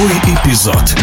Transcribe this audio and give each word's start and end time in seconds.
Сороковой 0.00 0.12
эпизод. 0.24 0.94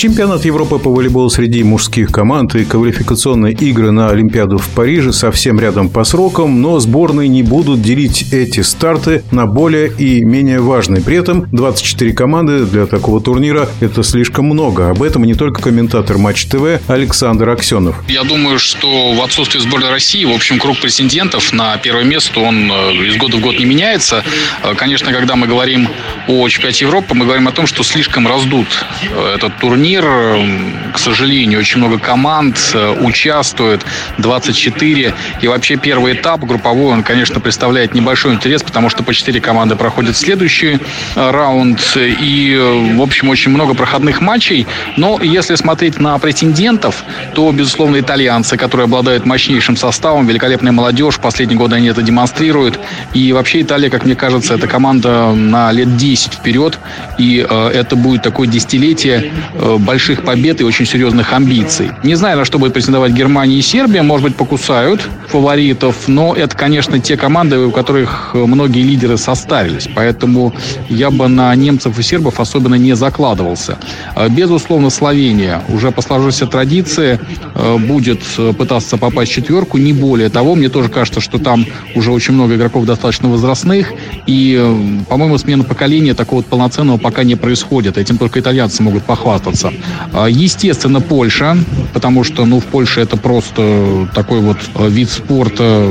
Чемпионат 0.00 0.46
Европы 0.46 0.78
по 0.78 0.88
волейболу 0.88 1.28
среди 1.28 1.62
мужских 1.62 2.10
команд 2.10 2.54
и 2.54 2.64
квалификационные 2.64 3.52
игры 3.52 3.90
на 3.90 4.08
Олимпиаду 4.08 4.56
в 4.56 4.66
Париже 4.70 5.12
совсем 5.12 5.60
рядом 5.60 5.90
по 5.90 6.04
срокам, 6.04 6.62
но 6.62 6.80
сборные 6.80 7.28
не 7.28 7.42
будут 7.42 7.82
делить 7.82 8.32
эти 8.32 8.60
старты 8.60 9.22
на 9.30 9.44
более 9.44 9.92
и 9.92 10.24
менее 10.24 10.60
важные. 10.60 11.02
При 11.02 11.18
этом 11.18 11.46
24 11.52 12.14
команды 12.14 12.64
для 12.64 12.86
такого 12.86 13.20
турнира– 13.20 13.68
это 13.80 14.02
слишком 14.02 14.46
много. 14.46 14.88
Об 14.88 15.02
этом 15.02 15.22
не 15.24 15.34
только 15.34 15.60
комментатор 15.60 16.16
Матч 16.16 16.46
ТВ 16.46 16.80
Александр 16.88 17.50
Аксенов. 17.50 18.02
Я 18.08 18.24
думаю, 18.24 18.58
что 18.58 19.12
в 19.12 19.20
отсутствии 19.20 19.60
сборной 19.60 19.90
России, 19.90 20.24
в 20.24 20.32
общем, 20.32 20.58
круг 20.58 20.80
претендентов 20.80 21.52
на 21.52 21.76
первое 21.76 22.04
место, 22.04 22.40
он 22.40 22.72
э, 22.72 22.94
из 23.06 23.18
года 23.18 23.36
в 23.36 23.42
год 23.42 23.58
не 23.58 23.66
меняется. 23.66 24.24
Э, 24.62 24.74
конечно, 24.74 25.12
когда 25.12 25.36
мы 25.36 25.46
говорим 25.46 25.90
о 26.26 26.48
чемпионате 26.48 26.86
Европы, 26.86 27.14
мы 27.14 27.26
говорим 27.26 27.48
о 27.48 27.52
том, 27.52 27.66
что 27.66 27.82
слишком 27.82 28.26
раздут 28.26 28.66
э, 29.02 29.34
этот 29.34 29.58
турнир 29.58 29.89
турнир. 29.90 30.70
К 30.92 30.98
сожалению, 30.98 31.60
очень 31.60 31.78
много 31.78 31.98
команд 31.98 32.58
э, 32.74 32.96
участвует, 33.00 33.84
24. 34.18 35.14
И 35.40 35.48
вообще 35.48 35.76
первый 35.76 36.14
этап 36.14 36.44
групповой, 36.44 36.92
он, 36.92 37.02
конечно, 37.02 37.38
представляет 37.40 37.94
небольшой 37.94 38.34
интерес, 38.34 38.62
потому 38.62 38.88
что 38.90 39.04
по 39.04 39.14
4 39.14 39.40
команды 39.40 39.76
проходят 39.76 40.16
следующий 40.16 40.78
э, 41.14 41.30
раунд. 41.30 41.80
И, 41.96 42.56
э, 42.58 42.96
в 42.96 43.02
общем, 43.02 43.28
очень 43.28 43.52
много 43.52 43.74
проходных 43.74 44.20
матчей. 44.20 44.66
Но 44.96 45.20
если 45.22 45.54
смотреть 45.54 46.00
на 46.00 46.18
претендентов, 46.18 47.04
то, 47.34 47.50
безусловно, 47.52 48.00
итальянцы, 48.00 48.56
которые 48.56 48.86
обладают 48.86 49.24
мощнейшим 49.24 49.76
составом, 49.76 50.26
великолепная 50.26 50.72
молодежь, 50.72 51.18
последние 51.18 51.58
годы 51.58 51.76
они 51.76 51.88
это 51.88 52.02
демонстрируют. 52.02 52.80
И 53.14 53.32
вообще 53.32 53.62
Италия, 53.62 53.90
как 53.90 54.04
мне 54.04 54.16
кажется, 54.16 54.54
это 54.54 54.66
команда 54.66 55.32
на 55.32 55.70
лет 55.70 55.96
10 55.96 56.34
вперед. 56.34 56.78
И 57.18 57.36
это 57.36 57.96
будет 57.96 58.22
такое 58.22 58.48
десятилетие 58.48 59.32
больших 59.80 60.24
побед 60.24 60.60
и 60.60 60.64
очень 60.64 60.86
серьезных 60.86 61.32
амбиций. 61.32 61.90
Не 62.02 62.14
знаю, 62.14 62.38
на 62.38 62.44
что 62.44 62.58
будет 62.58 62.72
претендовать 62.72 63.12
Германия 63.12 63.56
и 63.56 63.62
Сербия. 63.62 64.02
Может 64.02 64.28
быть, 64.28 64.36
покусают 64.36 65.08
фаворитов, 65.30 66.08
но 66.08 66.34
это, 66.34 66.56
конечно, 66.56 66.98
те 66.98 67.16
команды, 67.16 67.58
у 67.58 67.70
которых 67.70 68.34
многие 68.34 68.82
лидеры 68.82 69.16
состарились. 69.16 69.88
Поэтому 69.94 70.52
я 70.88 71.10
бы 71.10 71.28
на 71.28 71.54
немцев 71.54 71.98
и 71.98 72.02
сербов 72.02 72.40
особенно 72.40 72.74
не 72.74 72.94
закладывался. 72.94 73.78
А, 74.14 74.28
безусловно, 74.28 74.90
Словения 74.90 75.62
уже 75.68 75.90
по 75.92 76.02
сложившейся 76.02 76.46
традиции 76.46 77.20
а, 77.54 77.78
будет 77.78 78.20
пытаться 78.58 78.96
попасть 78.96 79.30
в 79.30 79.34
четверку. 79.34 79.78
Не 79.78 79.92
более 79.92 80.28
того, 80.28 80.54
мне 80.54 80.68
тоже 80.68 80.88
кажется, 80.88 81.20
что 81.20 81.38
там 81.38 81.64
уже 81.94 82.12
очень 82.12 82.34
много 82.34 82.56
игроков 82.56 82.84
достаточно 82.84 83.28
возрастных. 83.28 83.92
И, 84.26 85.04
по-моему, 85.08 85.38
смена 85.38 85.64
поколения 85.64 86.14
такого 86.14 86.42
полноценного 86.42 86.98
пока 86.98 87.22
не 87.22 87.36
происходит. 87.36 87.98
Этим 87.98 88.18
только 88.18 88.40
итальянцы 88.40 88.82
могут 88.82 89.04
похвастаться. 89.04 89.72
А, 90.12 90.26
естественно, 90.26 91.00
Польша, 91.00 91.56
потому 91.92 92.24
что, 92.24 92.44
ну, 92.44 92.60
в 92.60 92.64
Польше 92.64 93.00
это 93.00 93.16
просто 93.16 94.08
такой 94.14 94.40
вот 94.40 94.58
вид 94.88 95.19
спорта 95.24 95.88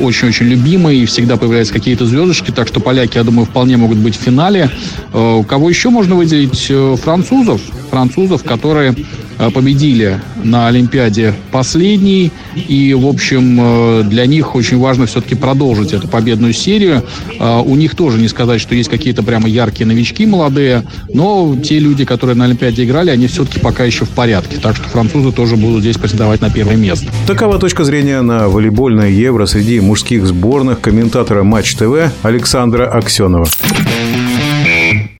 очень-очень 0.00 0.46
любимый, 0.46 0.98
и 0.98 1.06
всегда 1.06 1.36
появляются 1.36 1.72
какие-то 1.72 2.06
звездочки, 2.06 2.50
так 2.50 2.68
что 2.68 2.80
поляки, 2.80 3.18
я 3.18 3.24
думаю, 3.24 3.46
вполне 3.46 3.76
могут 3.76 3.98
быть 3.98 4.16
в 4.16 4.20
финале. 4.20 4.70
А, 5.12 5.42
кого 5.44 5.68
еще 5.68 5.90
можно 5.90 6.14
выделить? 6.14 6.66
Э, 6.70 6.96
французов, 7.00 7.60
французов, 7.90 8.44
которые 8.44 8.94
Э, 8.94 9.29
победили 9.48 10.20
на 10.42 10.68
Олимпиаде 10.68 11.34
последний. 11.50 12.30
И, 12.54 12.92
в 12.94 13.06
общем, 13.06 13.58
э, 13.60 14.02
для 14.04 14.26
них 14.26 14.54
очень 14.54 14.78
важно 14.78 15.06
все-таки 15.06 15.34
продолжить 15.34 15.92
эту 15.94 16.08
победную 16.08 16.52
серию. 16.52 17.02
Э, 17.38 17.62
у 17.64 17.74
них 17.76 17.94
тоже 17.94 18.18
не 18.18 18.28
сказать, 18.28 18.60
что 18.60 18.74
есть 18.74 18.90
какие-то 18.90 19.22
прямо 19.22 19.48
яркие 19.48 19.86
новички 19.86 20.26
молодые, 20.26 20.84
но 21.12 21.56
те 21.62 21.78
люди, 21.78 22.04
которые 22.04 22.36
на 22.36 22.44
Олимпиаде 22.44 22.84
играли, 22.84 23.10
они 23.10 23.26
все-таки 23.26 23.60
пока 23.60 23.84
еще 23.84 24.04
в 24.04 24.10
порядке. 24.10 24.58
Так 24.60 24.76
что 24.76 24.88
французы 24.88 25.32
тоже 25.32 25.56
будут 25.56 25.80
здесь 25.80 25.96
претендовать 25.96 26.40
на 26.40 26.50
первое 26.50 26.76
место. 26.76 27.06
Такова 27.26 27.58
точка 27.58 27.84
зрения 27.84 28.20
на 28.20 28.48
волейбольное 28.48 29.08
Евро 29.08 29.46
среди 29.46 29.80
мужских 29.80 30.26
сборных 30.26 30.80
комментатора 30.80 31.42
Матч 31.42 31.74
ТВ 31.74 32.12
Александра 32.22 32.86
Аксенова. 32.86 33.48